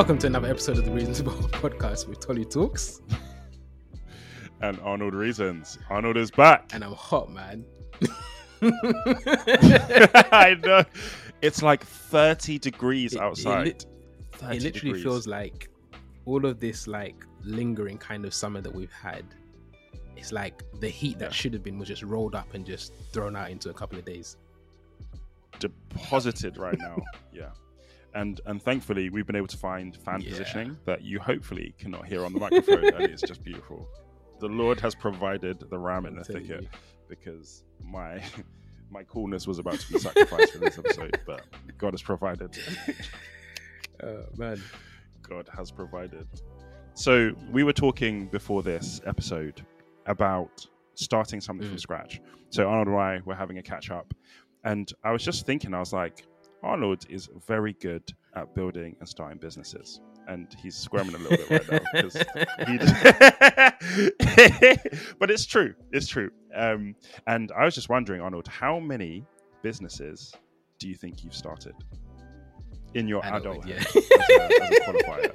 [0.00, 3.02] Welcome to another episode of the Reason to Behold Podcast with Tolu Talks.
[4.62, 5.78] and Arnold Reasons.
[5.90, 6.70] Arnold is back.
[6.72, 7.66] And I'm hot, man.
[10.32, 10.84] I know.
[11.42, 13.66] It's like 30 degrees It- outside.
[13.66, 13.86] It,
[14.32, 15.02] 30 it literally degrees.
[15.02, 15.68] feels like
[16.24, 19.26] all of this like lingering kind of summer that we've had.
[20.16, 21.32] It's like the heat that Yeah.
[21.32, 24.06] should have been was just rolled up and just thrown out into a couple of
[24.06, 24.38] days.
[25.58, 26.96] deposited right now.
[27.34, 27.50] yeah.
[28.14, 30.30] And and thankfully we've been able to find fan Yeah.
[30.30, 33.88] positioning that you hopefully cannot hear on the microphone and it's just beautiful.
[34.40, 36.68] The Lord has provided the ram in the thicket you.
[37.08, 38.22] because my
[38.90, 41.42] my coolness was about to be sacrificed for this episode, but
[41.78, 42.56] God has provided.
[44.02, 44.60] Oh man.
[45.22, 46.26] God has provided.
[46.94, 49.64] So we were talking before this episode
[50.06, 51.80] about starting something from Mm.
[51.80, 52.20] scratch.
[52.48, 54.12] So Arnold and I were having a catch up,
[54.64, 56.26] and I was just thinking, I was like,
[56.62, 58.02] Arnold is very good
[58.36, 62.14] at building and starting businesses, and he's squirming a little bit right now because
[62.68, 62.78] he.
[65.18, 65.74] but it's true.
[65.92, 66.30] It's true.
[66.54, 66.94] Um,
[67.26, 69.24] and I was just wondering, Arnold, how many
[69.62, 70.34] businesses
[70.78, 71.74] do you think you've started
[72.94, 73.76] in your Adulthood, adulthood yeah.
[73.76, 73.94] as,
[74.50, 75.32] a, as a qualifier?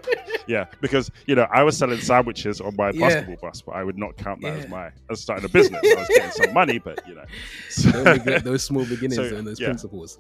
[0.48, 3.08] yeah, because you know I was selling sandwiches on my Yeah.
[3.08, 5.82] basketball bus, but I would not count that as my as starting a business.
[5.84, 7.26] I was getting some money, but you know,
[7.70, 9.68] so- those, those small beginnings So, and those yeah.
[9.68, 10.20] principles.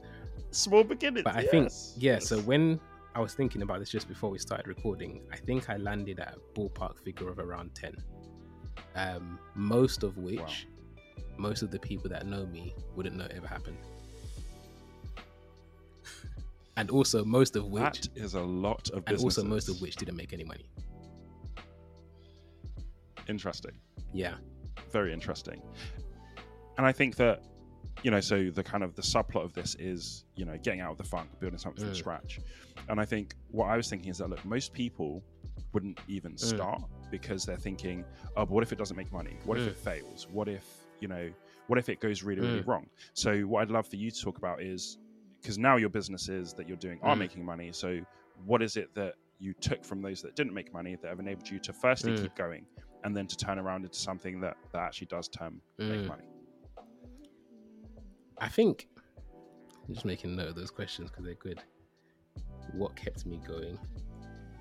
[0.56, 1.24] Small beginnings.
[1.24, 2.80] But I think, yes, yeah, so when
[3.14, 6.36] I was thinking about this just before we started recording, I think I landed at
[6.36, 7.96] a ballpark figure of around 10.
[8.96, 10.68] Um, most of which,
[11.38, 13.78] most of the people that know me wouldn't know it ever happened.
[16.78, 19.96] and also, most of which, that is a lot of and also most of which
[19.96, 20.66] didn't make any money.
[23.28, 23.72] interesting.
[24.14, 24.36] Yeah.
[24.92, 25.62] very interesting.
[26.78, 27.44] And I think that,
[28.04, 30.92] you know, so the kind of the subplot of this is, you know, getting out
[30.92, 31.96] of the funk, building something from Mm.
[31.98, 32.40] scratch.
[32.88, 35.24] And I think what I was thinking is that look, most people
[35.74, 36.40] wouldn't even Mm.
[36.40, 38.06] start because they're thinking,
[38.38, 39.40] oh, but what if it doesn't make money?
[39.46, 39.70] What if Mm.
[39.70, 40.28] it fails?
[40.30, 40.66] What if,
[41.00, 41.32] you know,
[41.68, 42.68] what if it goes really, really Mm.
[42.68, 42.90] wrong?
[43.14, 44.98] So what I'd love for you to talk about is
[45.42, 47.20] because now your businesses that you're doing are Mm.
[47.20, 47.72] making money.
[47.72, 48.02] So
[48.36, 51.50] what is it that you took from those that didn't make money that have enabled
[51.50, 52.22] you to firstly Mm.
[52.22, 52.66] keep going
[53.04, 56.08] and then to turn around into something that, that actually does turn make Mm.
[56.08, 56.24] money.
[58.40, 58.88] I think,
[59.88, 61.60] I'm just making note of those questions because they're good.
[62.72, 63.78] What kept me going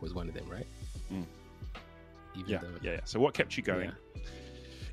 [0.00, 0.66] was one of them, right?
[1.12, 1.24] Mm.
[2.36, 3.00] Even Yeah, though, yeah, yeah.
[3.04, 4.20] So what kept you going, Yeah.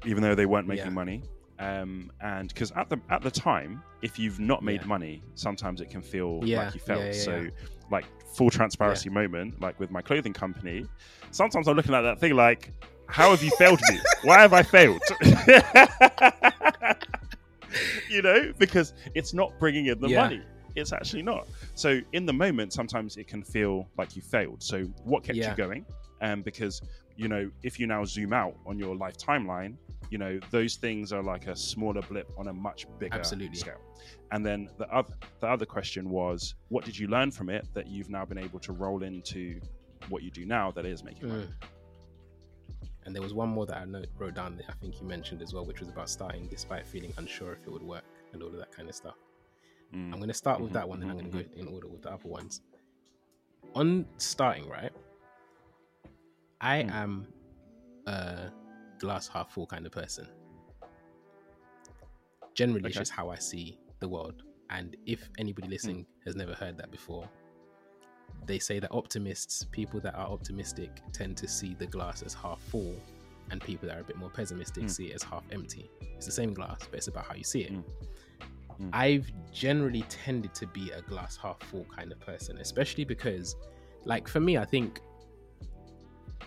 [0.06, 0.92] even though they weren't making Yeah.
[0.92, 1.24] money?
[1.60, 4.88] Um, and because at the at the time, if you've not made Yeah.
[4.88, 7.14] money, sometimes it can feel Yeah, like you failed.
[7.14, 7.48] yeah, so,
[7.92, 8.06] like
[8.36, 10.88] full transparency moment, like with my clothing company,
[11.32, 12.72] sometimes I'm looking at that thing like,
[13.08, 14.00] how have you failed me?
[14.24, 15.02] Why have I failed?
[18.10, 20.22] you know, because it's not bringing in the Yeah.
[20.24, 20.42] money.
[20.76, 21.48] It's actually not.
[21.76, 24.64] So in the moment, sometimes it can feel like you failed.
[24.64, 25.52] So what kept Yeah.
[25.52, 25.86] you going?
[26.22, 26.82] Um, because
[27.18, 29.76] you know, if you now zoom out on your life timeline,
[30.10, 33.58] you know those things are like a smaller blip on a much bigger Absolutely.
[33.58, 33.80] scale.
[34.32, 37.88] And then the other the other question was, what did you learn from it that
[37.88, 39.60] you've now been able to roll into
[40.10, 41.44] what you do now that is making money?
[41.44, 41.52] Mm.
[43.06, 45.42] And there was one more that I note, wrote down that I think you mentioned
[45.42, 48.04] as well, which was about starting despite feeling unsure if it would work
[48.34, 49.16] and all of that kind of stuff.
[49.94, 50.14] Mm.
[50.14, 51.68] I'm going to start with Mhm, that one, then I'm mhm, going to go in
[51.68, 52.62] order with the other ones.
[53.74, 54.92] On starting, right?
[56.60, 56.92] I Mm.
[56.94, 57.28] am
[58.06, 58.52] a
[59.00, 60.28] glass half full kind of person.
[62.54, 63.00] Generally, it's Okay.
[63.00, 64.44] just how I see the world.
[64.70, 67.28] And if anybody listening has never heard that before,
[68.46, 72.60] they say that optimists, people that are optimistic, tend to see the glass as half
[72.60, 72.96] full,
[73.50, 74.90] and people that are a bit more pessimistic Mm.
[74.90, 75.90] see it as half empty.
[76.16, 77.74] It's the same glass, but it's about how you see it.
[77.74, 77.84] Mm.
[78.80, 78.90] Mm.
[78.94, 83.56] I've generally tended to be a glass half full kind of person, especially because,
[84.06, 85.02] like, for me, I think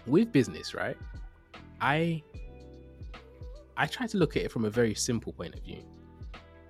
[0.06, 0.96] with business, right?
[1.80, 2.22] I
[3.76, 5.82] I try to look at it from a very simple point of view.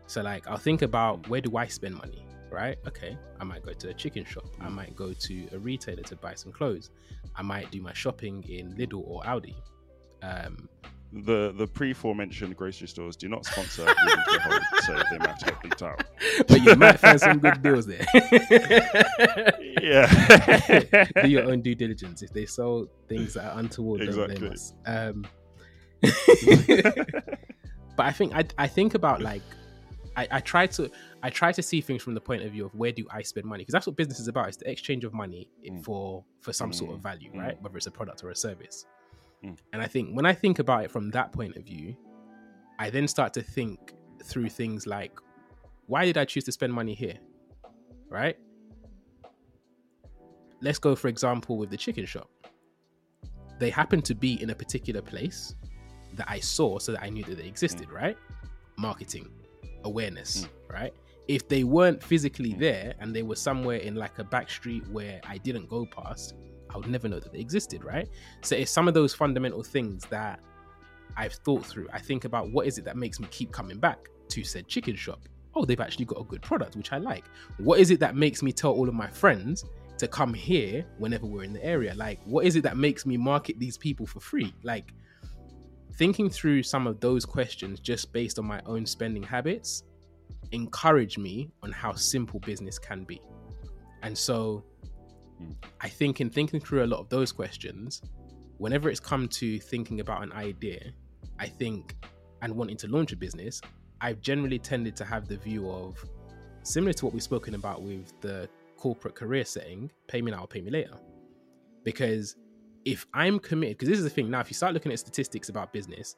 [0.06, 2.24] So, like, I'll think about where do I spend money,
[2.54, 2.78] right?
[2.86, 4.46] Okay, I might go to a chicken shop.
[4.60, 6.90] I might go to a retailer to buy some clothes.
[7.36, 9.54] I might do my shopping in Lidl or Aldi.
[10.22, 10.68] Um,
[11.12, 15.60] The the pre-forementioned grocery stores do not sponsor to so they might have to get
[15.62, 16.02] bleeped out.
[16.48, 18.04] but you might find some good deals there.
[19.82, 20.06] Yeah.
[21.22, 22.22] do your own due diligence.
[22.22, 24.48] If they sell things that are untoward, don't blame Exactly.
[24.48, 24.74] us.
[24.86, 25.26] Um,
[27.96, 29.42] but I think I, I think about like
[30.16, 30.90] I, I try to
[31.22, 33.46] I try to see things from the point of view of where do I spend
[33.46, 34.48] money because that's what business is about.
[34.48, 35.82] It's the exchange of money Mm.
[35.84, 37.02] for for some sort of Mm.
[37.02, 37.38] value, Mm.
[37.40, 37.62] right?
[37.62, 38.86] Whether it's a product or a service.
[39.42, 39.58] Mm.
[39.72, 41.96] And I think when I think about it from that point of view,
[42.78, 45.18] I then start to think through things like,
[45.86, 47.18] why did I choose to spend money here?
[48.08, 48.36] Right?
[50.60, 52.30] let's go for example with the chicken shop.
[53.58, 55.54] They happen to be in a particular place
[56.14, 57.92] that I saw so that I knew that they existed, mm.
[57.92, 58.16] right?
[58.78, 59.28] Marketing,
[59.84, 60.72] awareness, mm.
[60.72, 60.92] right?
[61.28, 62.58] If they weren't physically mm.
[62.58, 66.34] there and they were somewhere in like a back street where I didn't go past,
[66.74, 68.08] I would never know that they existed, right?
[68.42, 70.40] So it's some of those fundamental things that
[71.16, 71.88] I've thought through.
[71.92, 73.98] I think about what is it that makes me keep coming back
[74.30, 75.20] to said chicken shop.
[75.54, 77.24] Oh, they've actually got a good product, which I like.
[77.58, 79.64] What is it that makes me tell all of my friends
[79.98, 81.94] to come here whenever we're in the area?
[81.94, 84.52] Like, what is it that makes me market these people for free?
[84.64, 84.92] Like,
[85.96, 89.84] thinking through some of those questions just based on my own spending habits
[90.52, 93.20] encourage me on how simple business can be.
[94.02, 94.64] And so
[95.80, 98.02] I think in thinking through a lot of those questions,
[98.58, 100.92] whenever it's come to thinking about an idea,
[101.38, 101.94] I think,
[102.42, 103.60] and wanting to launch a business,
[104.00, 105.96] I've generally tended to have the view of
[106.62, 110.46] similar to what we've spoken about with the corporate career setting, pay me now or
[110.46, 110.96] pay me later.
[111.84, 112.36] Because
[112.84, 115.48] if I'm committed, because this is the thing now, if you start looking at statistics
[115.48, 116.16] about business,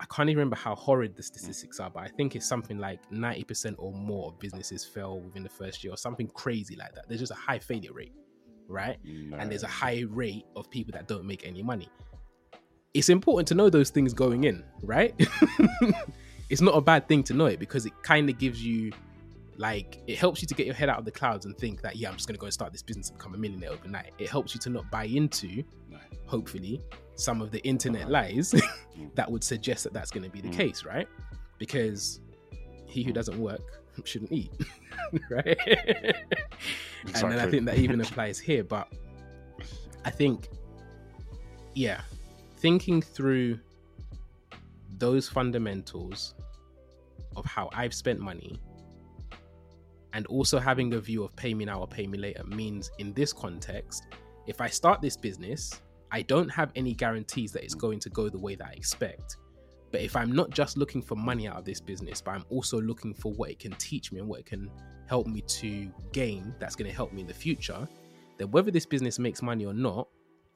[0.00, 3.00] I can't even remember how horrid the statistics are, but I think it's something like
[3.10, 7.08] 90% or more of businesses fail within the first year or something crazy like that.
[7.08, 8.12] There's just a high failure rate
[8.68, 8.98] right?
[9.04, 9.36] No.
[9.36, 11.88] And there's a high rate of people that don't make any money.
[12.92, 15.14] It's important to know those things going in, right?
[16.50, 18.92] it's not a bad thing to know it because it kind of gives you
[19.56, 21.96] like it helps you to get your head out of the clouds and think that
[21.96, 24.12] yeah i'm just going to go and start this business and become a millionaire overnight
[24.18, 25.62] it helps you to not buy into
[26.26, 26.80] hopefully
[27.14, 29.14] some of the internet lies mm.
[29.14, 30.56] that would suggest that that's going to be the mm.
[30.56, 31.06] case right
[31.58, 32.20] because
[32.86, 34.52] he who doesn't work shouldn't eat,
[35.30, 35.58] right?
[35.58, 37.22] Exactly.
[37.22, 38.64] And then I think that even applies here.
[38.64, 38.88] But
[40.04, 40.48] I think,
[41.74, 42.00] yeah,
[42.56, 43.58] thinking through
[44.98, 46.34] those fundamentals
[47.36, 48.60] of how I've spent money
[50.14, 53.12] and also having a view of pay me now or pay me later means in
[53.12, 54.06] this context,
[54.46, 55.82] if I start this business,
[56.12, 59.36] I don't have any guarantees that it's going to go the way that I expect.
[59.90, 62.80] But if I'm not just looking for money out of this business, but I'm also
[62.80, 64.70] looking for what it can teach me and what it can
[65.06, 67.88] help me to gain that's going to help me in the future,
[68.38, 70.08] then whether this business makes money or not,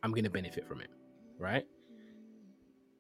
[0.05, 0.90] I'm going to benefit from it.
[1.38, 1.66] Right.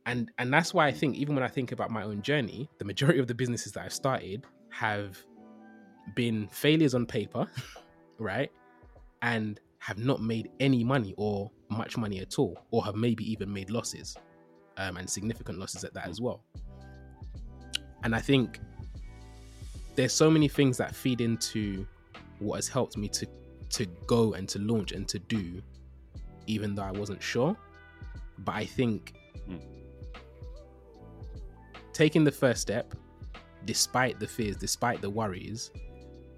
[0.06, 2.84] And and that's why I think even when I think about my own journey, the
[2.84, 5.22] majority of the businesses that I've started have
[6.14, 7.46] been failures on paper,
[8.18, 8.50] right?
[9.22, 13.52] And have not made any money or much money at all, or have maybe even
[13.52, 14.16] made losses
[14.76, 16.42] um, and significant losses at that as well.
[18.04, 18.60] And I think
[19.96, 21.86] there's so many things that feed into
[22.38, 23.26] what has helped me to
[23.70, 25.60] to go and to launch and to do,
[26.46, 27.56] even though I wasn't sure.
[28.38, 29.12] But I think
[29.48, 29.60] mm.
[31.92, 32.94] taking the first step,
[33.64, 35.70] despite the fears, despite the worries,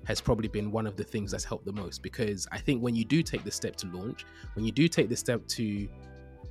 [0.05, 2.95] has probably been one of the things that's helped the most because I think when
[2.95, 4.25] you do take the step to launch,
[4.55, 5.89] when you do take the step to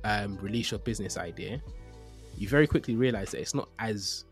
[0.04, 1.60] um, release your business idea,
[2.36, 4.24] you very quickly realize that it's not as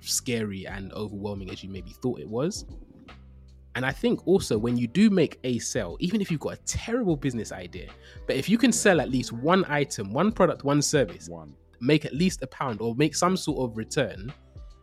[0.00, 2.66] scary and overwhelming as you maybe thought it was.
[3.74, 6.62] And I think also when you do make a sell, even if you've got a
[6.64, 7.88] terrible business idea,
[8.26, 11.54] but if you can sell at least one item, one product, one service, one.
[11.80, 14.32] make at least a pound or make some sort of return,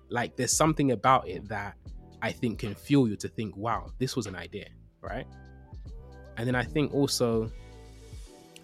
[0.10, 1.76] like there's something about it that
[2.22, 4.68] I think can fuel you to think, wow, this was an idea,
[5.02, 5.26] right?
[6.38, 7.52] And then I think also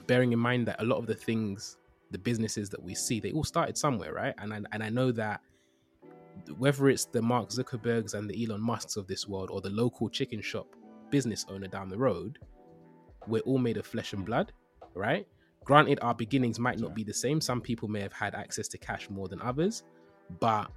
[0.08, 1.78] bearing in mind that a lot of the things
[2.12, 4.34] the businesses that we see, they all started somewhere, right?
[4.38, 5.42] And I, and I know that
[6.58, 10.10] whether it's the Mark Zuckerbergs and the Elon Musks of this world or the local
[10.10, 10.68] chicken shop
[11.10, 12.40] business owner down the road,
[13.28, 14.52] we're all made of flesh and blood,
[14.94, 15.28] right?
[15.64, 17.42] Granted, our beginnings might not be the same.
[17.42, 19.84] Some people may have had access to cash more than others,
[20.40, 20.70] but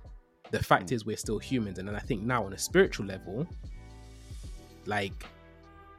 [0.50, 0.95] the fact hmm.
[0.95, 1.78] is, we're still humans.
[1.78, 3.47] And then I think now, on a spiritual level,
[4.87, 5.26] like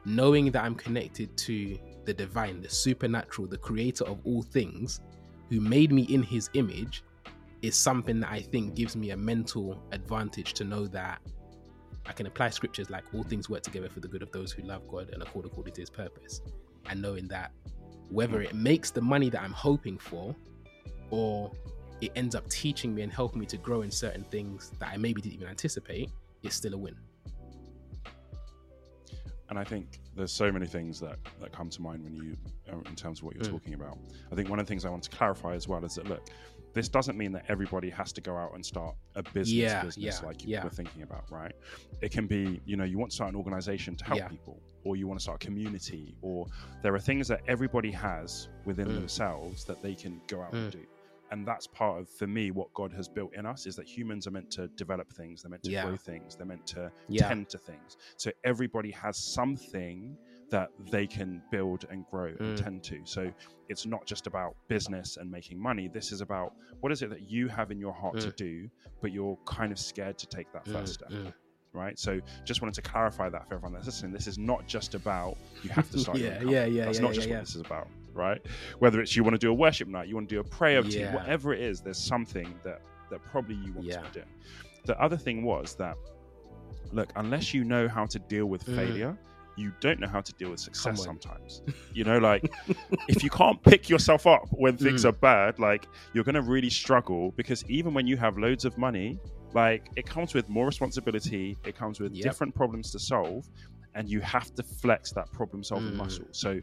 [0.04, 5.00] knowing that I'm connected to the divine, the supernatural, the creator of all things,
[5.48, 7.02] who made me in his image
[7.62, 11.20] is something that I think gives me a mental advantage to know that
[12.06, 14.62] I can apply scriptures like all things work together for the good of those who
[14.62, 16.40] love God and accord according to his purpose.
[16.88, 17.52] And knowing that
[18.08, 18.46] whether hmm.
[18.46, 20.34] it makes the money that I'm hoping for
[21.10, 21.52] or
[22.00, 24.96] it ends up teaching me and helping me to grow in certain things that I
[24.96, 26.10] maybe didn't even anticipate,
[26.42, 26.96] it's still a win.
[29.48, 32.36] And I think there's so many things that, that come to mind when you,
[32.72, 33.50] uh, in terms of what you're mm.
[33.50, 33.98] talking about.
[34.30, 36.28] I think one of the things I want to clarify as well is that look,
[36.72, 40.20] this doesn't mean that everybody has to go out and start a business yeah, business
[40.20, 40.62] yeah, like you yeah.
[40.62, 41.52] were thinking about, right?
[42.00, 44.94] It can be, you know, you want to start an organization to help people, or
[44.94, 46.46] you want to start a community, or
[46.80, 48.94] there are things that everybody has within mm.
[48.94, 50.58] themselves that they can go out mm.
[50.58, 50.86] and do
[51.30, 54.26] and that's part of for me what god has built in us is that humans
[54.26, 55.84] are meant to develop things they're meant to yeah.
[55.84, 57.28] grow things they're meant to yeah.
[57.28, 60.16] tend to things so everybody has something
[60.50, 62.40] that they can build and grow mm.
[62.40, 63.00] and tend to.
[63.04, 63.32] So
[63.68, 65.88] it's not just about business and making money.
[65.88, 68.22] This is about what is it that you have in your heart mm.
[68.22, 68.68] to do,
[69.00, 71.06] but you're kind of scared to take that first mm.
[71.06, 71.10] step.
[71.10, 71.32] Mm.
[71.72, 71.96] Right.
[71.98, 74.12] So just wanted to clarify that for everyone that's listening.
[74.12, 76.18] This is not just about you have to start.
[76.18, 76.86] yeah, yeah, yeah.
[76.86, 77.86] That's yeah, not just yeah, what this is about.
[78.12, 78.44] Right.
[78.78, 80.82] Whether it's you want to do a worship night, you want to do a prayer
[80.82, 84.22] team, whatever it is, there's something that that probably you want to do.
[84.84, 85.96] The other thing was that
[86.92, 88.76] look, unless you know how to deal with mm.
[88.76, 89.18] failure,
[89.56, 91.62] you don't know how to deal with success sometimes.
[91.92, 92.50] you know, like
[93.08, 95.08] if you can't pick yourself up when things mm.
[95.08, 98.76] are bad, like you're going to really struggle because even when you have loads of
[98.78, 99.18] money,
[99.52, 102.22] like it comes with more responsibility, it comes with yep.
[102.22, 103.48] different problems to solve,
[103.94, 105.96] and you have to flex that problem solving mm.
[105.96, 106.26] muscle.
[106.30, 106.60] So,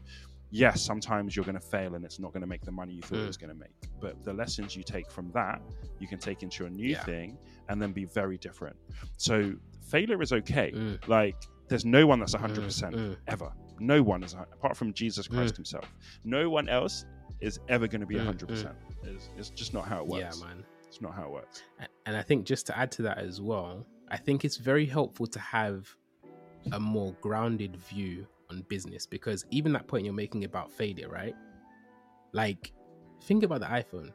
[0.50, 3.02] yes, sometimes you're going to fail and it's not going to make the money you
[3.02, 3.24] thought mm.
[3.24, 3.74] it was going to make.
[4.00, 5.60] But the lessons you take from that,
[5.98, 7.04] you can take into a new yeah.
[7.04, 7.38] thing
[7.68, 8.76] and then be very different.
[9.16, 9.52] So,
[9.88, 10.72] failure is okay.
[10.74, 11.06] Mm.
[11.08, 11.36] Like,
[11.68, 13.16] there's no one that's 100% mm, mm.
[13.26, 13.52] ever.
[13.78, 15.58] No one is, apart from Jesus Christ mm.
[15.58, 15.92] himself.
[16.24, 17.04] No one else
[17.40, 18.46] is ever going to be 100%.
[18.46, 18.74] Mm, mm.
[19.04, 20.38] It's, it's, just not how it works.
[20.40, 20.64] Yeah, man.
[20.86, 21.62] It's not how it works.
[22.06, 25.26] And I think just to add to that as well, I think it's very helpful
[25.26, 25.94] to have
[26.72, 31.34] a more grounded view on business because even that point you're making about failure, right?
[32.32, 32.72] Like,
[33.22, 34.12] think about the iPhone.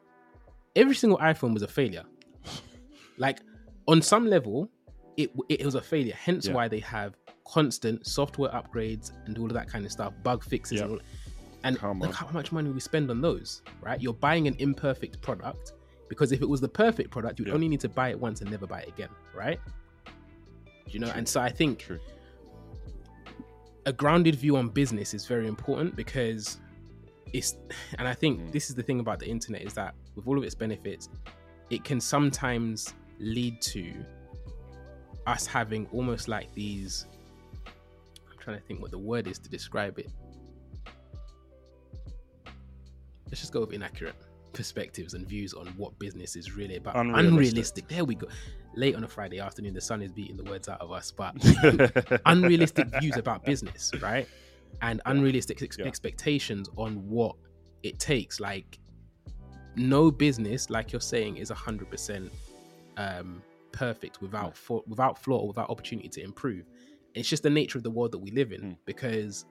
[0.75, 2.03] Every single iPhone was a failure.
[3.17, 3.39] like,
[3.87, 4.69] on some level,
[5.17, 6.15] it it was a failure.
[6.15, 6.53] Hence yeah.
[6.53, 7.15] why they have
[7.47, 10.89] constant software upgrades and all of that kind of stuff, bug fixes, yep.
[11.63, 13.61] and, all, and look how much money we spend on those.
[13.81, 15.73] Right, you're buying an imperfect product
[16.09, 17.55] because if it was the perfect product, you'd yep.
[17.55, 19.09] only need to buy it once and never buy it again.
[19.35, 19.59] Right?
[20.87, 21.17] You know, True.
[21.17, 21.99] and so I think True.
[23.85, 26.59] A grounded view on business is very important because
[27.33, 27.57] it's,
[27.97, 28.51] and I think mm.
[28.51, 31.09] this is the thing about the internet is that with all of its benefits,
[31.69, 33.93] it can sometimes lead to
[35.25, 37.05] us having almost like these
[37.65, 40.11] I'm trying to think what the word is to describe it.
[43.27, 44.15] Let's just go with inaccurate
[44.51, 46.95] perspectives and views on what business is really about.
[46.95, 47.31] Unrealistic.
[47.31, 47.87] unrealistic.
[47.87, 48.27] There we go.
[48.75, 51.35] Late on a Friday afternoon, the sun is beating the words out of us, but
[52.25, 54.27] unrealistic views about business, right?
[54.81, 55.85] And unrealistic ex- yeah.
[55.85, 57.35] expectations on what
[57.83, 58.39] it takes.
[58.39, 58.79] Like,
[59.75, 62.29] no business, like you're saying, is 100%
[62.97, 66.65] um, perfect without, for, without flaw or without opportunity to improve
[67.13, 68.77] it's just the nature of the world that we live in mm.
[68.85, 69.45] because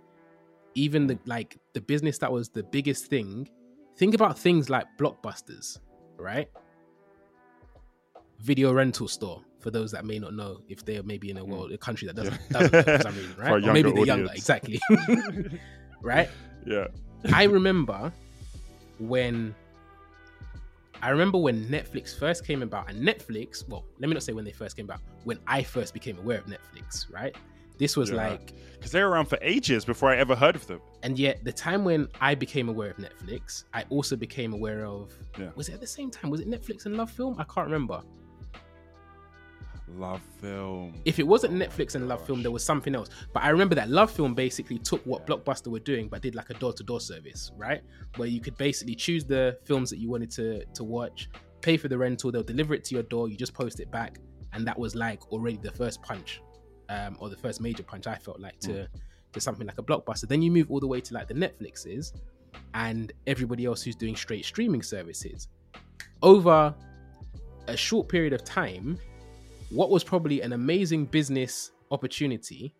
[0.74, 3.48] even the like the business that was the biggest thing
[3.96, 5.78] think about things like blockbusters
[6.16, 6.48] right
[8.42, 11.70] video rental store for those that may not know if they're maybe in a world
[11.70, 11.74] mm.
[11.74, 12.58] a country that doesn't, yeah.
[12.58, 14.80] doesn't know for some reason right or maybe they're younger exactly
[16.02, 16.28] right
[16.66, 16.88] yeah
[17.32, 18.12] i remember
[18.98, 19.54] when
[21.04, 24.44] I remember when Netflix first came about, and Netflix, well, let me not say when
[24.44, 27.34] they first came about, when I first became aware of Netflix, right?
[27.76, 28.28] This was yeah.
[28.28, 30.80] like because they were around for ages before I ever heard of them.
[31.02, 35.12] And yet, the time when I became aware of Netflix, I also became aware of.
[35.36, 35.50] Yeah.
[35.56, 36.30] Was it at the same time?
[36.30, 37.34] Was it Netflix and LoveFilm?
[37.40, 38.00] I can't remember.
[39.88, 40.94] Love Film.
[41.04, 43.08] If it wasn't Netflix and LoveFilm, there was something else.
[43.32, 45.34] But I remember that LoveFilm basically took what yeah.
[45.34, 47.82] Blockbuster were doing, but did like a door-to-door service, right?
[48.16, 51.28] Where you could basically choose the films that you wanted to to watch,
[51.60, 54.18] pay for the rental, they'll deliver it to your door, you just post it back,
[54.52, 56.40] and that was like already the first punch
[56.88, 58.88] um, or the first major punch I felt like to mm.
[59.32, 60.28] to something like a blockbuster.
[60.28, 62.12] Then you move all the way to like the Netflixes
[62.74, 65.48] and everybody else who's doing straight streaming services.
[66.22, 66.74] Over
[67.68, 68.98] a short period of time,
[69.72, 72.74] what was probably an amazing business opportunity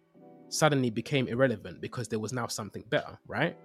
[0.49, 3.57] suddenly became irrelevant because there was now something better, right?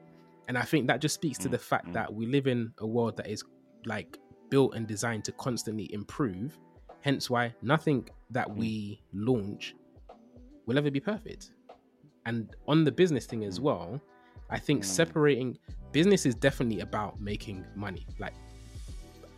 [0.47, 1.51] And I think that just speaks to mm.
[1.51, 1.93] the fact mm.
[1.93, 3.43] that we live in a world that is
[3.85, 4.17] like
[4.49, 6.57] built and designed to constantly improve.
[7.01, 9.75] Hence why nothing that we launch
[10.65, 11.51] will ever be perfect.
[12.25, 14.01] And on the business thing as well,
[14.49, 14.85] I think mm.
[14.85, 15.57] separating
[15.91, 18.07] business is definitely about making money.
[18.19, 18.33] Like,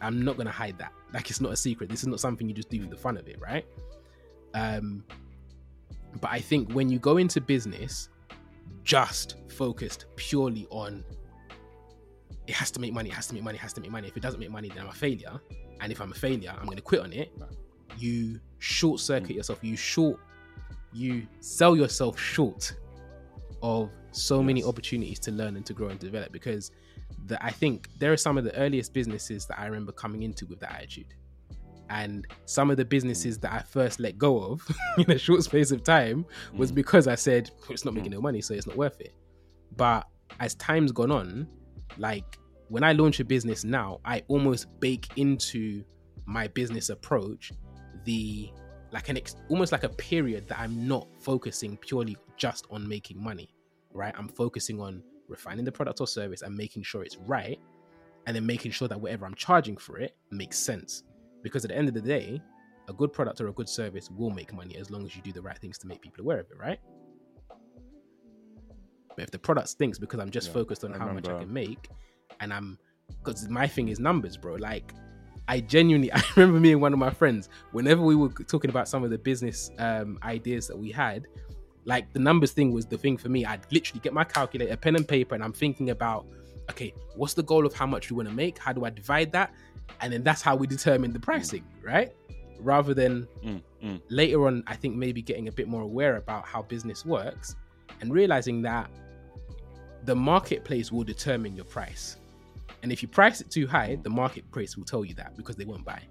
[0.01, 0.93] I'm not gonna hide that.
[1.13, 1.89] Like, it's not a secret.
[1.89, 3.65] This is not something you just do for the fun of it, right?
[4.53, 5.03] Um,
[6.21, 8.09] but I think when you go into business,
[8.83, 11.03] just focused purely on
[12.47, 14.07] it has to make money, it has to make money, it has to make money.
[14.07, 15.39] If it doesn't make money, then I'm a failure.
[15.81, 17.31] And if I'm a failure, I'm gonna quit on it.
[17.99, 19.35] You short circuit mm.
[19.35, 19.59] yourself.
[19.61, 20.19] You short
[20.91, 22.73] you sell yourself short
[23.61, 24.45] of so yes.
[24.47, 26.71] many opportunities to learn and to grow and develop because
[27.25, 30.45] the, I think there are some of the earliest businesses that I remember coming into
[30.45, 31.13] with that attitude.
[31.89, 35.71] And some of the businesses that I first let go of in a short space
[35.71, 36.75] of time was mm.
[36.75, 38.15] because I said, it's not making mm.
[38.15, 39.13] no money, so it's not worth it.
[39.75, 40.07] But
[40.39, 41.47] as time's gone on,
[41.97, 42.37] like
[42.67, 45.83] when I launch a business now, I almost bake into
[46.25, 47.51] my business approach
[48.05, 48.51] the
[48.91, 53.21] like an ex- almost like a period that I'm not focusing purely just on making
[53.21, 53.53] money.
[53.93, 54.13] right?
[54.17, 57.59] I'm focusing on refining the product or service and making sure it's right,
[58.25, 61.03] and then making sure that whatever I'm charging for it makes sense.
[61.41, 62.41] Because at the end of the day,
[62.89, 65.31] a good product or a good service will make money as long as you do
[65.31, 66.79] the right things to make people aware of it, right?
[69.15, 71.31] But if the product stinks because I'm just yeah, focused on I how remember.
[71.31, 71.89] much I can make,
[72.39, 72.77] and I'm
[73.23, 74.55] because my thing is numbers, bro.
[74.55, 74.93] Like
[75.47, 78.87] I genuinely, I remember me and one of my friends, whenever we were talking about
[78.87, 81.27] some of the business um, ideas that we had,
[81.85, 83.45] like the numbers thing was the thing for me.
[83.45, 86.25] I'd literally get my calculator, pen and paper, and I'm thinking about,
[86.69, 88.57] okay, what's the goal of how much we want to make?
[88.57, 89.53] How do I divide that?
[90.01, 92.11] And then that's how we determine the pricing, right?
[92.59, 94.01] Rather than mm, mm.
[94.09, 97.55] later on, I think maybe getting a bit more aware about how business works
[98.01, 98.89] and realizing that
[100.03, 102.17] the marketplace will determine your price.
[102.83, 105.65] And if you price it too high, the marketplace will tell you that because they
[105.65, 106.01] won't buy.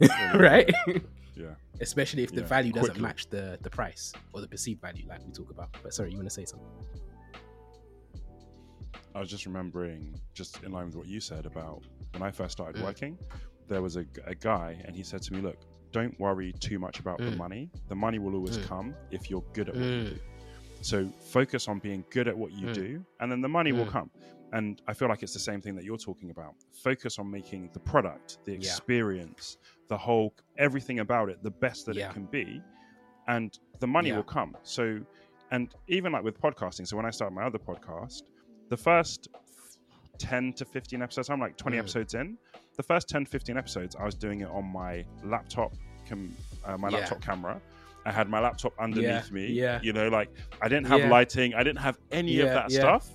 [0.34, 0.72] right?
[1.36, 1.54] Yeah.
[1.80, 2.46] Especially if the yeah.
[2.46, 3.02] value doesn't Quickly.
[3.02, 5.76] match the the price or the perceived value, like we talk about.
[5.82, 6.68] But sorry, you want to say something?
[9.14, 12.52] I was just remembering, just in line with what you said about when I first
[12.52, 12.84] started mm.
[12.84, 13.16] working,
[13.68, 15.58] there was a, a, guy, and he said to me, "Look,
[15.92, 17.30] don't worry too much about mm.
[17.30, 17.70] the money.
[17.88, 18.66] The money will always mm.
[18.66, 20.10] come if you're good at what you mm.
[20.10, 20.18] do.
[20.80, 22.74] So focus on being good at what you mm.
[22.74, 23.92] do, and then the money will mm.
[23.92, 24.10] come."
[24.52, 26.54] And I feel like it's the same thing that you're talking about.
[26.72, 29.68] Focus on making the product, the experience, yeah.
[29.88, 32.08] The whole, everything about it the best that yeah.
[32.08, 32.60] it can be.
[33.28, 34.16] And the money yeah.
[34.16, 34.56] will come.
[34.62, 35.00] So,
[35.50, 38.22] and even like with podcasting, so when I started my other podcast,
[38.68, 39.28] the first
[40.18, 41.80] 10 to 15 episodes, I'm like 20 mm.
[41.80, 42.36] episodes in.
[42.76, 45.72] The first 10, 15 episodes, I was doing it on my laptop,
[46.08, 47.60] com- uh, my laptop camera.
[48.06, 49.46] I had my laptop underneath me.
[49.46, 49.80] Yeah.
[49.82, 50.28] You know, like
[50.60, 53.08] I didn't have lighting, I didn't have any of that stuff.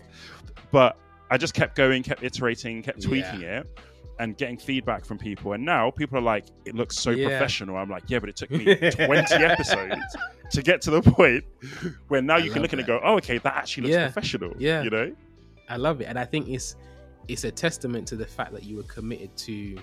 [0.72, 0.98] But
[1.30, 3.60] I just kept going, kept iterating, kept tweaking yeah.
[3.60, 3.80] it
[4.20, 5.54] and getting feedback from people.
[5.54, 7.28] And now people are like, it looks so yeah.
[7.28, 7.78] professional.
[7.78, 10.18] I'm like, yeah, but it took me 20 episodes
[10.52, 11.44] to get to the point
[12.10, 14.06] where now you can look at it and go, oh, okay, that actually looks yeah.
[14.06, 14.54] professional.
[14.58, 14.84] Yeah.
[14.84, 15.16] You know?
[15.70, 16.06] I love it.
[16.06, 16.76] And I think it's
[17.28, 19.78] it's a testament to the fact that you were committed to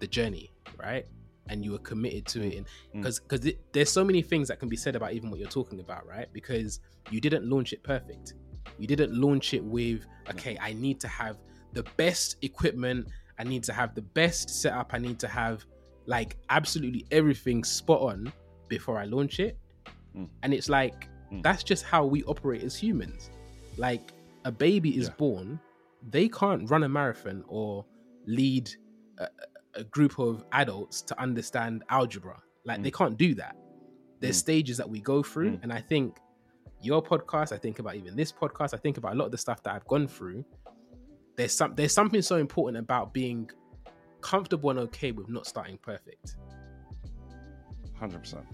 [0.00, 1.06] the journey, right?
[1.48, 2.66] And you were committed to it.
[2.92, 3.28] Because mm.
[3.28, 6.06] because there's so many things that can be said about even what you're talking about,
[6.06, 6.26] right?
[6.32, 8.34] Because you didn't launch it perfect
[8.78, 11.38] you didn't launch it with, okay, I need to have
[11.72, 13.08] the best equipment.
[13.38, 14.90] I need to have the best setup.
[14.92, 15.64] I need to have
[16.06, 18.32] like absolutely everything spot on
[18.68, 19.58] before I launch it.
[20.16, 20.28] Mm.
[20.42, 21.42] And it's like, mm.
[21.42, 23.30] that's just how we operate as humans.
[23.76, 24.12] Like
[24.44, 25.14] a baby is yeah.
[25.18, 25.60] born,
[26.10, 27.84] they can't run a marathon or
[28.26, 28.70] lead
[29.18, 29.28] a,
[29.74, 32.40] a, group of adults to understand algebra.
[32.64, 32.84] Like mm.
[32.84, 33.56] they can't do that.
[34.20, 34.40] There's mm.
[34.40, 35.52] stages that we go through.
[35.52, 35.62] Mm.
[35.64, 36.18] And I think
[36.80, 39.38] your podcast, I think about even this podcast, I think about a lot of the
[39.38, 40.44] stuff that I've gone through.
[41.38, 43.48] There's some there's something so important about being
[44.20, 46.34] comfortable and okay with not starting perfect.
[47.96, 48.44] Hundred percent.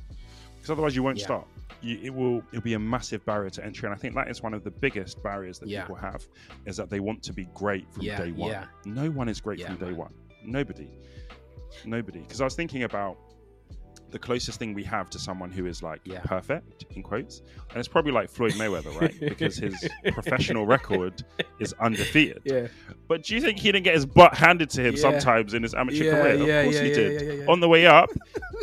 [0.55, 1.25] Because otherwise, you won't yeah.
[1.25, 1.47] start.
[1.81, 4.43] You, it will it'll be a massive barrier to entry, and I think that is
[4.43, 5.81] one of the biggest barriers that yeah.
[5.81, 6.27] people have,
[6.67, 8.69] is that they want to be great from yeah, day one.
[8.85, 9.97] No one is great from day man.
[9.97, 10.15] one.
[10.45, 10.91] Nobody,
[11.87, 12.21] nobody.
[12.21, 13.17] Because I was thinking about
[14.15, 16.21] the closest thing we have to someone who is like yeah.
[16.21, 19.13] perfect in quotes, and it's probably like Floyd Mayweather, right?
[19.35, 21.25] Because his professional record
[21.59, 22.41] is undefeated.
[22.45, 22.69] Yeah.
[23.09, 25.01] But do you think he didn't get his butt handed to him yeah.
[25.01, 26.59] sometimes in his amateur yeah, career?
[26.59, 27.49] of course he did.
[27.49, 28.09] On the way up,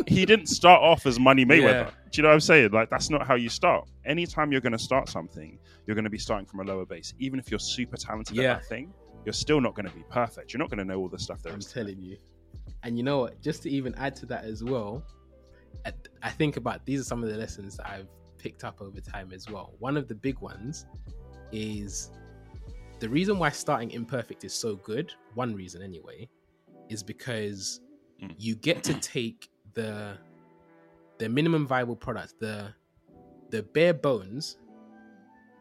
[0.07, 1.91] he didn't start off as Money Mayweather.
[2.11, 2.71] Do you know what I'm saying?
[2.71, 3.89] Like that's not how you start.
[4.05, 7.13] Anytime you're going to start something, you're going to be starting from a lower base.
[7.19, 8.93] Even if you're super talented at that thing,
[9.25, 10.53] you're still not going to be perfect.
[10.53, 11.65] You're not going to know all the stuff there I'm is.
[11.65, 12.17] telling you.
[12.83, 13.41] And you know what?
[13.41, 15.03] Just to even add to that as well,
[16.23, 19.31] I think about these are some of the lessons that I've picked up over time
[19.33, 19.73] as well.
[19.79, 20.85] One of the big ones
[21.51, 22.11] is
[22.99, 26.29] the reason why starting imperfect is so good, one reason anyway,
[26.89, 27.81] is because
[28.21, 28.33] mm.
[28.37, 30.17] you get to take the
[31.17, 32.73] the minimum viable product, the
[33.49, 34.57] the bare bones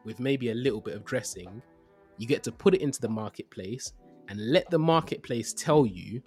[0.05, 1.63] with maybe a little bit of dressing,
[2.19, 3.93] you get to put it into the marketplace
[4.29, 6.23] and let the marketplace tell you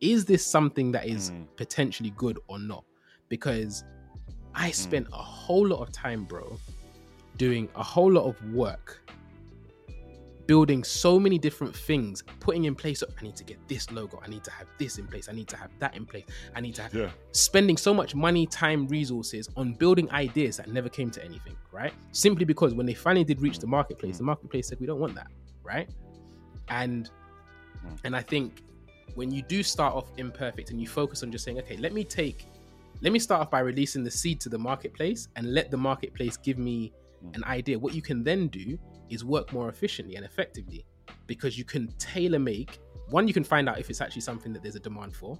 [0.00, 1.46] is this something that is mm.
[1.56, 2.84] potentially good or not?
[3.28, 3.84] Because
[4.54, 4.72] I hmm.
[4.72, 6.58] spent a whole lot of time, bro,
[7.36, 9.00] doing a whole lot of work,
[10.46, 13.02] building so many different things, putting in place.
[13.02, 14.20] I need to get this logo.
[14.24, 15.28] I need to have this in place.
[15.28, 16.26] I need to have that in place.
[16.54, 17.10] I need to have yeah.
[17.32, 21.92] spending so much money, time, resources on building ideas that never came to anything, right?
[22.12, 25.14] Simply because when they finally did reach the marketplace, the marketplace said, we don't want
[25.14, 25.28] that,
[25.62, 25.88] right?
[26.68, 27.10] And
[27.80, 27.94] hmm.
[28.04, 28.62] and I think
[29.14, 32.04] when you do start off imperfect and you focus on just saying, okay, let me
[32.04, 32.46] take
[33.00, 36.36] let me start off by releasing the seed to the marketplace and let the marketplace
[36.36, 36.92] give me
[37.24, 37.34] mm.
[37.34, 37.78] an idea.
[37.78, 38.78] What you can then do
[39.10, 40.86] is work more efficiently and effectively
[41.26, 42.78] because you can tailor make
[43.10, 45.38] one, you can find out if it's actually something that there's a demand for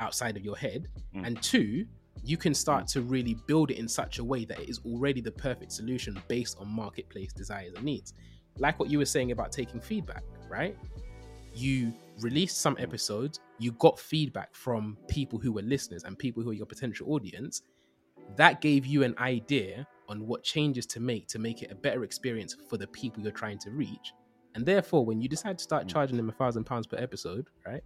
[0.00, 1.26] outside of your head, mm.
[1.26, 1.86] and two,
[2.22, 2.92] you can start mm.
[2.92, 6.20] to really build it in such a way that it is already the perfect solution
[6.28, 8.14] based on marketplace desires and needs.
[8.58, 10.76] Like what you were saying about taking feedback, right?
[11.54, 12.82] You released some mm.
[12.82, 17.12] episodes, you got feedback from people who were listeners and people who are your potential
[17.12, 17.62] audience.
[18.36, 22.04] That gave you an idea on what changes to make to make it a better
[22.04, 24.12] experience for the people you're trying to reach.
[24.54, 25.90] And therefore, when you decide to start mm.
[25.90, 27.82] charging them a thousand pounds per episode, right?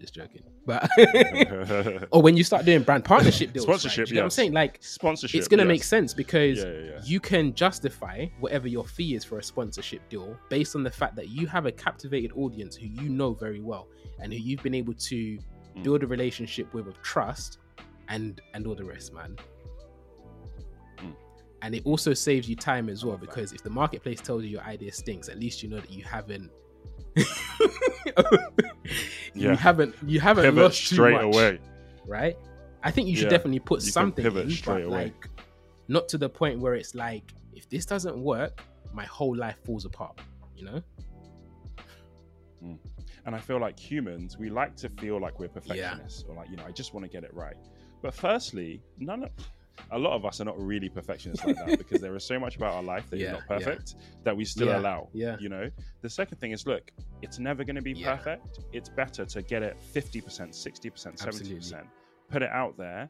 [0.00, 0.42] Just joking.
[0.66, 0.90] But
[2.10, 4.08] or when you start doing brand partnership deals, sponsorship, right?
[4.10, 4.22] you know yes.
[4.22, 4.52] what I'm saying?
[4.52, 5.38] Like sponsorship.
[5.38, 5.68] it's gonna yes.
[5.68, 7.00] make sense because Yeah, yeah, yeah.
[7.04, 11.16] you can justify whatever your fee is for a sponsorship deal based on the fact
[11.16, 13.88] that you have a captivated audience who you know very well
[14.20, 15.38] and who you've been able to
[15.76, 15.82] Mm.
[15.82, 17.58] build a relationship with of trust
[18.08, 19.36] and and all the rest, man.
[20.98, 21.14] Mm.
[21.62, 24.62] And it also saves you time as well because if the marketplace tells you your
[24.62, 26.50] idea stinks, at least you know that you haven't
[29.36, 31.58] you haven't you haven't Pivot lost too straight much, away.
[32.06, 32.36] right?
[32.82, 35.04] I think you should Yeah, definitely put you something in, straight but away.
[35.04, 35.28] like
[35.88, 39.84] not to the point where it's like if this doesn't work, my whole life falls
[39.84, 40.20] apart.
[40.56, 40.82] You know?
[42.60, 42.74] Hmm.
[43.26, 46.56] And I feel like humans, we like to feel like we're perfectionists or like, you
[46.56, 47.56] know, I just want to get it right.
[48.02, 49.30] But firstly, none of
[49.90, 52.56] a lot of us are not really perfectionists like that because there is so much
[52.56, 53.58] about our life that is Yeah, not yeah.
[53.58, 55.08] perfect that we still Yeah, allow.
[55.12, 55.36] yeah.
[55.38, 55.70] You know?
[56.02, 56.90] The second thing is look,
[57.22, 58.16] it's never going to be Yeah.
[58.16, 58.60] perfect.
[58.72, 61.26] It's better to get it 50%, 60%, 70%.
[61.26, 61.78] Absolutely.
[62.30, 63.08] Put it out there,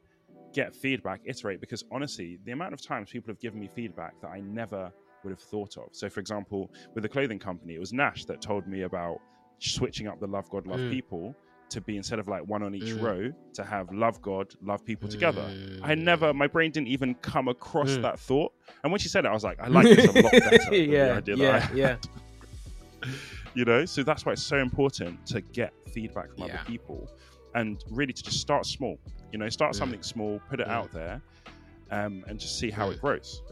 [0.52, 4.29] get feedback, iterate because honestly, the amount of times people have given me feedback that
[4.29, 4.92] I never
[5.24, 5.88] would have thought of.
[5.92, 9.18] So for example, with the clothing company, it was Nash that told me about
[9.59, 10.90] switching up the love God, love Mm.
[10.90, 11.35] people
[11.70, 13.00] to be instead of like one on each Mm.
[13.02, 15.52] row to have love God, love people together.
[15.83, 16.02] I Mm.
[16.02, 18.02] never, my brain didn't even come across Mm.
[18.02, 18.52] that thought.
[18.85, 20.74] And when she said it, I was like, I like this a lot better.
[20.74, 21.96] yeah, that yeah, yeah.
[23.55, 26.55] you know, so that's why it's so important to get feedback from Yeah.
[26.55, 27.09] other people
[27.55, 28.98] and really to just start small.
[29.33, 29.76] You know, start Mm.
[29.76, 30.72] something small, put it Mm.
[30.72, 31.22] out there,
[31.90, 33.42] um, and just see how it grows.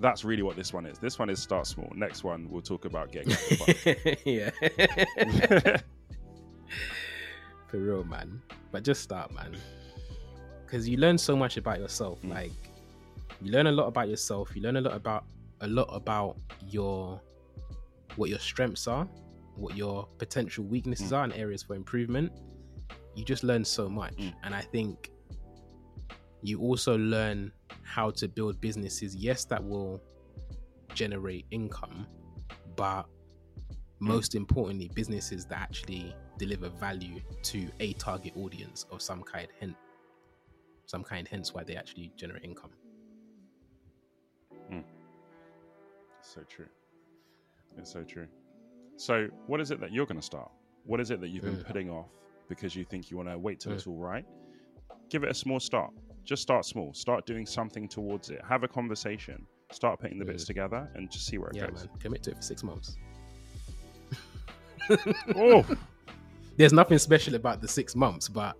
[0.00, 0.98] That's really what this one is.
[0.98, 1.92] This one is start small.
[1.94, 3.36] Next one, we'll talk about getting
[4.24, 4.50] yeah.
[7.68, 8.40] For real, man.
[8.72, 9.56] But just start, man.
[10.64, 12.20] Because you learn so much about yourself.
[12.22, 12.30] Mm.
[12.30, 12.52] Like,
[13.42, 14.54] you learn a lot about yourself.
[14.54, 15.24] You learn a lot about
[15.60, 16.36] a lot about
[16.68, 17.20] your
[18.16, 19.06] what your strengths are,
[19.56, 21.16] what your potential weaknesses Mm.
[21.16, 22.32] are, and areas for improvement.
[23.14, 24.32] You just learn so much, Mm.
[24.44, 25.10] and I think
[26.42, 29.14] you also learn how to build businesses.
[29.14, 30.00] Yes, that will
[30.94, 32.06] generate income,
[32.76, 33.06] but
[33.98, 39.76] most importantly, businesses that actually deliver value to a target audience of some kind, hence,
[40.86, 42.70] some kind, hence why they actually generate income.
[46.22, 46.66] so true.
[47.76, 48.28] It's so true.
[48.96, 50.50] So, what is it that you're going to start?
[50.84, 51.66] What is it that you've been Mm.
[51.66, 52.10] putting off
[52.48, 53.76] because you think you want to wait till Mm.
[53.76, 54.24] it's all right?
[55.08, 55.92] Give it a small start.
[56.30, 56.94] Just start small.
[56.94, 58.40] Start doing something towards it.
[58.48, 59.44] Have a conversation.
[59.72, 60.46] Start putting the bits Mm.
[60.46, 61.86] together and just see where it Yeah, goes.
[61.88, 62.96] man, commit to it for six months.
[65.34, 65.66] Oh,
[66.56, 68.56] There's nothing special about the six months, but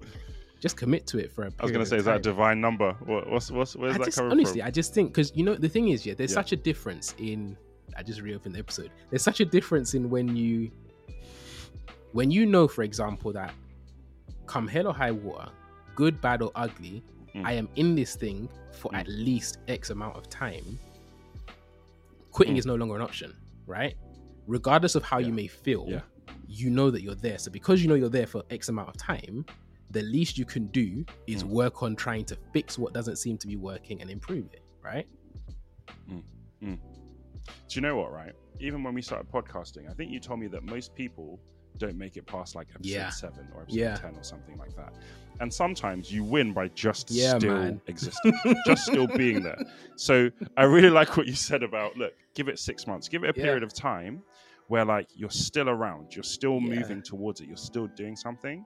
[0.59, 1.53] just commit to it for a.
[1.61, 2.93] I was going to say, is that a divine number?
[3.05, 4.63] What, what's what's where's I that just, coming honestly, from?
[4.63, 6.35] Honestly, I just think because you know the thing is, yeah, there's Yeah.
[6.43, 7.57] such a difference in.
[7.97, 8.91] I just reopened the episode.
[9.11, 10.73] There's such a difference in when you,
[12.13, 13.55] when you know, for example, that
[14.47, 15.51] come hell or high water,
[15.95, 17.03] good, bad or ugly,
[17.35, 17.45] Mm.
[17.47, 18.99] I am in this thing for Mm.
[18.99, 20.79] at least X amount of time.
[22.33, 22.59] Quitting Mm.
[22.59, 23.35] is no longer an option,
[23.67, 23.97] right?
[24.47, 25.27] Regardless of how Yeah.
[25.29, 26.03] you may feel, Yeah.
[26.49, 27.39] you know that you're there.
[27.39, 29.45] So because you know you're there for X amount of time,
[29.91, 31.49] the least you can do is Mm.
[31.49, 35.07] work on trying to fix what doesn't seem to be working and improve it, right?
[36.59, 38.33] Do you know what, right?
[38.59, 41.41] Even when we started podcasting, I think you told me that most people
[41.79, 43.11] don't make it past like episode Yeah.
[43.11, 43.97] seven or episode Yeah.
[43.97, 44.93] 10 or something like that.
[45.41, 47.81] And sometimes you win by just Yeah, still man.
[47.87, 48.33] existing,
[48.67, 49.59] just still being there.
[49.97, 53.35] So I really like what you said about look, give it six months, give it
[53.37, 53.45] a Yeah.
[53.47, 54.23] period of time
[54.69, 56.75] where like you're still around, you're still Yeah.
[56.79, 58.65] moving towards it, you're still doing something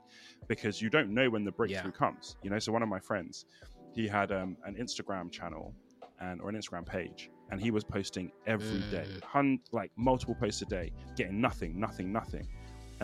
[0.48, 2.37] because you don't know when the breakthrough comes.
[2.42, 3.46] You know, so one of my friends,
[3.94, 5.74] he had um, an Instagram channel
[6.20, 9.22] and or an Instagram page, and he was posting every day, Mm.
[9.24, 12.46] hun- like multiple posts a day, getting nothing, nothing, nothing.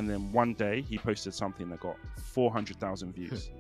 [0.00, 1.94] And then one day he posted something that got
[2.32, 3.50] 400,000 views.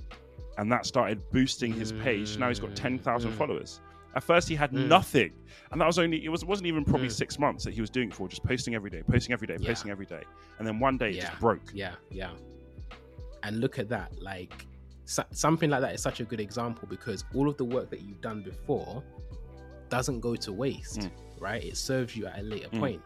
[0.58, 2.36] and that started boosting his page.
[2.36, 3.34] Now he's got 10,000 Mm.
[3.36, 3.80] followers.
[4.16, 4.88] At first he had Mm.
[4.88, 5.32] nothing.
[5.70, 7.12] And that was only, it, was wasn't even probably Mm.
[7.12, 9.56] six months that he was doing it for, just posting every day, posting every day,
[9.60, 9.68] Yeah.
[9.68, 10.22] posting every day.
[10.58, 11.28] And then one day it Yeah.
[11.28, 11.70] just broke.
[11.72, 12.32] Yeah, yeah.
[13.44, 14.20] And look at that.
[14.20, 14.66] Like
[15.04, 18.00] so- something like that is such a good example because all of the work that
[18.00, 19.04] you've done before
[19.90, 21.10] doesn't go to waste, Mm.
[21.38, 21.62] right?
[21.62, 23.00] It serves you at a later point.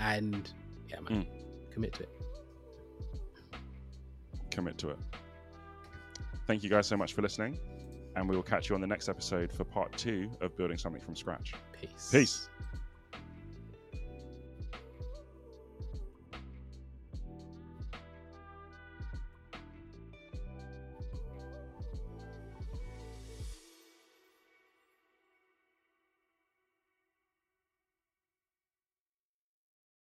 [0.00, 0.50] And
[0.88, 1.26] yeah, man,
[1.76, 2.08] commit to it.
[4.50, 4.98] Commit to it.
[6.46, 7.58] thank you guys so much for listening.
[8.16, 11.02] And we will catch you on the next episode for part two of Building Something
[11.02, 11.52] from Scratch.
[11.78, 12.08] Peace.
[12.10, 12.48] Peace.